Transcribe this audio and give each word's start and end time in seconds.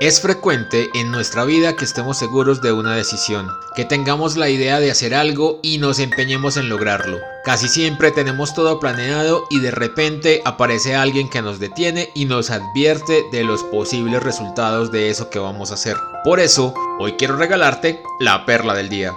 Es 0.00 0.20
frecuente 0.20 0.90
en 0.94 1.10
nuestra 1.10 1.44
vida 1.44 1.74
que 1.74 1.84
estemos 1.84 2.16
seguros 2.16 2.62
de 2.62 2.72
una 2.72 2.94
decisión, 2.94 3.48
que 3.74 3.84
tengamos 3.84 4.36
la 4.36 4.48
idea 4.48 4.78
de 4.78 4.92
hacer 4.92 5.12
algo 5.12 5.58
y 5.60 5.78
nos 5.78 5.98
empeñemos 5.98 6.56
en 6.56 6.68
lograrlo. 6.68 7.18
Casi 7.44 7.68
siempre 7.68 8.12
tenemos 8.12 8.54
todo 8.54 8.78
planeado 8.78 9.44
y 9.50 9.58
de 9.58 9.72
repente 9.72 10.40
aparece 10.44 10.94
alguien 10.94 11.28
que 11.28 11.42
nos 11.42 11.58
detiene 11.58 12.10
y 12.14 12.26
nos 12.26 12.50
advierte 12.50 13.24
de 13.32 13.42
los 13.42 13.64
posibles 13.64 14.22
resultados 14.22 14.92
de 14.92 15.10
eso 15.10 15.30
que 15.30 15.40
vamos 15.40 15.72
a 15.72 15.74
hacer. 15.74 15.96
Por 16.24 16.38
eso, 16.38 16.74
hoy 17.00 17.14
quiero 17.14 17.36
regalarte 17.36 18.02
la 18.20 18.46
perla 18.46 18.74
del 18.74 18.88
día. 18.88 19.12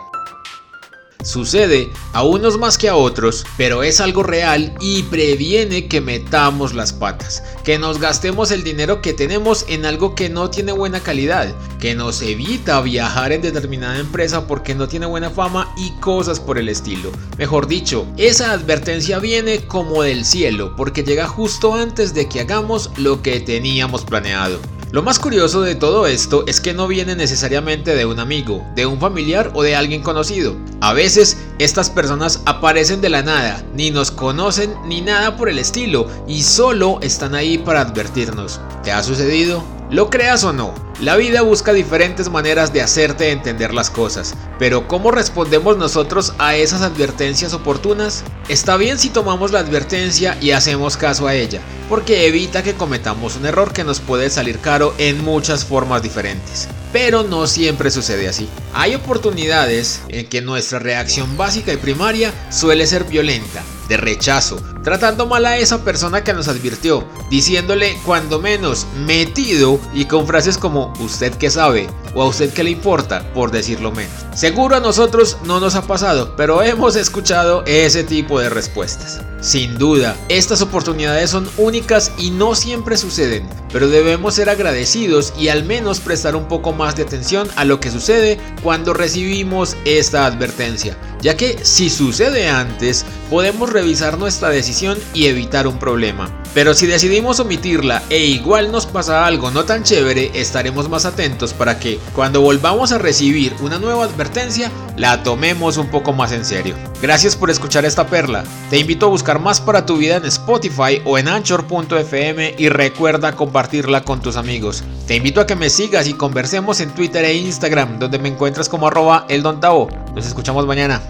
Sucede 1.25 1.89
a 2.13 2.21
unos 2.21 2.59
más 2.59 2.77
que 2.77 2.87
a 2.87 2.95
otros, 2.95 3.47
pero 3.57 3.81
es 3.81 3.99
algo 3.99 4.21
real 4.21 4.75
y 4.79 5.01
previene 5.03 5.87
que 5.87 5.99
metamos 5.99 6.75
las 6.75 6.93
patas, 6.93 7.41
que 7.63 7.79
nos 7.79 7.99
gastemos 7.99 8.51
el 8.51 8.63
dinero 8.63 9.01
que 9.01 9.13
tenemos 9.13 9.65
en 9.67 9.87
algo 9.87 10.13
que 10.13 10.29
no 10.29 10.51
tiene 10.51 10.71
buena 10.71 10.99
calidad, 10.99 11.55
que 11.79 11.95
nos 11.95 12.21
evita 12.21 12.79
viajar 12.81 13.31
en 13.31 13.41
determinada 13.41 13.97
empresa 13.97 14.45
porque 14.45 14.75
no 14.75 14.87
tiene 14.87 15.07
buena 15.07 15.31
fama 15.31 15.73
y 15.75 15.89
cosas 15.99 16.39
por 16.39 16.59
el 16.59 16.69
estilo. 16.69 17.11
Mejor 17.39 17.65
dicho, 17.65 18.05
esa 18.17 18.51
advertencia 18.51 19.17
viene 19.17 19.65
como 19.65 20.03
del 20.03 20.25
cielo 20.25 20.75
porque 20.77 21.03
llega 21.03 21.27
justo 21.27 21.73
antes 21.73 22.13
de 22.13 22.29
que 22.29 22.41
hagamos 22.41 22.91
lo 22.97 23.23
que 23.23 23.39
teníamos 23.39 24.05
planeado. 24.05 24.59
Lo 24.95 25.03
más 25.03 25.19
curioso 25.19 25.61
de 25.61 25.75
todo 25.75 26.07
esto 26.07 26.45
es 26.47 26.61
que 26.61 26.73
no 26.73 26.87
viene 26.87 27.17
necesariamente 27.17 27.93
de 27.95 28.05
un 28.05 28.17
amigo, 28.17 28.65
de 28.77 28.85
un 28.85 28.97
familiar 28.97 29.51
o 29.53 29.61
de 29.61 29.75
alguien 29.75 30.01
conocido. 30.01 30.55
A 30.79 30.93
veces 30.93 31.35
estas 31.59 31.89
personas 31.89 32.41
aparecen 32.45 33.01
de 33.01 33.09
la 33.09 33.21
nada, 33.21 33.61
ni 33.73 33.91
nos 33.91 34.09
conocen 34.09 34.73
ni 34.85 35.01
nada 35.01 35.35
por 35.35 35.49
el 35.49 35.59
estilo 35.59 36.07
y 36.29 36.43
solo 36.43 36.99
están 37.01 37.35
ahí 37.35 37.57
para 37.57 37.81
advertirnos. 37.81 38.61
¿Te 38.83 38.93
ha 38.93 39.03
sucedido? 39.03 39.74
Lo 39.91 40.09
creas 40.09 40.43
o 40.43 40.51
no, 40.51 40.73
la 40.99 41.15
vida 41.15 41.43
busca 41.43 41.71
diferentes 41.71 42.29
maneras 42.29 42.73
de 42.73 42.81
hacerte 42.81 43.29
entender 43.29 43.71
las 43.71 43.91
cosas, 43.91 44.33
pero 44.57 44.87
¿cómo 44.87 45.11
respondemos 45.11 45.77
nosotros 45.77 46.33
a 46.39 46.55
esas 46.55 46.81
advertencias 46.81 47.53
oportunas? 47.53 48.23
Está 48.49 48.77
bien 48.77 48.97
si 48.97 49.09
tomamos 49.09 49.51
la 49.51 49.59
advertencia 49.59 50.37
y 50.41 50.51
hacemos 50.51 50.97
caso 50.97 51.27
a 51.27 51.35
ella, 51.35 51.61
porque 51.87 52.25
evita 52.25 52.63
que 52.63 52.73
cometamos 52.73 53.35
un 53.35 53.45
error 53.45 53.73
que 53.73 53.83
nos 53.83 53.99
puede 53.99 54.31
salir 54.31 54.57
caro 54.57 54.95
en 54.97 55.23
muchas 55.23 55.65
formas 55.65 56.01
diferentes. 56.01 56.67
Pero 56.91 57.21
no 57.21 57.45
siempre 57.45 57.91
sucede 57.91 58.27
así. 58.27 58.49
Hay 58.73 58.95
oportunidades 58.95 60.01
en 60.07 60.27
que 60.27 60.41
nuestra 60.41 60.79
reacción 60.79 61.37
básica 61.37 61.71
y 61.71 61.77
primaria 61.77 62.33
suele 62.49 62.87
ser 62.87 63.03
violenta, 63.03 63.61
de 63.87 63.97
rechazo, 63.97 64.59
tratando 64.85 65.25
mal 65.25 65.47
a 65.47 65.57
esa 65.57 65.83
persona 65.83 66.23
que 66.23 66.31
nos 66.31 66.47
advirtió, 66.47 67.03
diciéndole 67.31 67.97
cuando 68.05 68.39
menos 68.39 68.85
metido 68.95 69.79
y 69.95 70.05
con 70.05 70.27
frases 70.27 70.59
como 70.59 70.93
usted 70.99 71.33
que 71.33 71.49
sabe 71.49 71.89
o 72.13 72.21
a 72.21 72.27
usted 72.27 72.53
que 72.53 72.63
le 72.63 72.69
importa, 72.69 73.33
por 73.33 73.51
decirlo 73.51 73.91
menos. 73.91 74.13
Seguro 74.35 74.75
a 74.75 74.79
nosotros 74.79 75.37
no 75.43 75.59
nos 75.59 75.75
ha 75.75 75.81
pasado, 75.81 76.35
pero 76.37 76.61
hemos 76.61 76.95
escuchado 76.95 77.63
ese 77.65 78.03
tipo 78.03 78.39
de 78.39 78.49
respuestas. 78.49 79.21
Sin 79.41 79.77
duda, 79.77 80.15
estas 80.29 80.61
oportunidades 80.61 81.31
son 81.31 81.49
únicas 81.57 82.11
y 82.17 82.31
no 82.31 82.55
siempre 82.55 82.95
suceden, 82.95 83.47
pero 83.71 83.87
debemos 83.87 84.35
ser 84.35 84.49
agradecidos 84.49 85.33
y 85.37 85.49
al 85.49 85.63
menos 85.63 85.99
prestar 85.99 86.35
un 86.35 86.47
poco 86.47 86.73
más 86.73 86.95
de 86.95 87.03
atención 87.03 87.47
a 87.55 87.65
lo 87.65 87.79
que 87.79 87.91
sucede 87.91 88.39
cuando 88.63 88.93
recibimos 88.93 89.75
esta 89.85 90.25
advertencia, 90.25 90.97
ya 91.21 91.35
que 91.35 91.59
si 91.63 91.89
sucede 91.89 92.47
antes, 92.49 93.05
podemos 93.29 93.69
revisar 93.69 94.17
nuestra 94.17 94.49
decisión 94.49 94.74
y 95.13 95.27
evitar 95.27 95.67
un 95.67 95.79
problema. 95.79 96.29
Pero 96.53 96.73
si 96.73 96.87
decidimos 96.87 97.39
omitirla 97.39 98.03
e 98.09 98.19
igual 98.25 98.71
nos 98.71 98.85
pasa 98.85 99.25
algo 99.25 99.51
no 99.51 99.65
tan 99.65 99.83
chévere, 99.83 100.31
estaremos 100.33 100.89
más 100.89 101.05
atentos 101.05 101.53
para 101.53 101.79
que 101.79 101.99
cuando 102.13 102.41
volvamos 102.41 102.91
a 102.91 102.97
recibir 102.97 103.53
una 103.61 103.79
nueva 103.79 104.05
advertencia, 104.05 104.71
la 104.97 105.23
tomemos 105.23 105.77
un 105.77 105.87
poco 105.87 106.13
más 106.13 106.31
en 106.31 106.45
serio. 106.45 106.75
Gracias 107.01 107.35
por 107.35 107.49
escuchar 107.49 107.85
esta 107.85 108.07
perla. 108.07 108.43
Te 108.69 108.79
invito 108.79 109.05
a 109.05 109.09
buscar 109.09 109.39
más 109.39 109.61
para 109.61 109.85
tu 109.85 109.97
vida 109.97 110.17
en 110.17 110.25
Spotify 110.25 111.01
o 111.05 111.17
en 111.17 111.27
anchor.fm 111.27 112.55
y 112.57 112.69
recuerda 112.69 113.35
compartirla 113.35 114.03
con 114.03 114.21
tus 114.21 114.37
amigos. 114.37 114.83
Te 115.07 115.15
invito 115.15 115.41
a 115.41 115.47
que 115.47 115.55
me 115.55 115.69
sigas 115.69 116.07
y 116.07 116.13
conversemos 116.13 116.79
en 116.79 116.91
Twitter 116.91 117.25
e 117.25 117.35
Instagram, 117.35 117.99
donde 117.99 118.19
me 118.19 118.29
encuentras 118.29 118.69
como 118.69 118.87
arroba 118.87 119.25
eldontao. 119.29 119.89
Nos 120.15 120.25
escuchamos 120.25 120.65
mañana. 120.65 121.01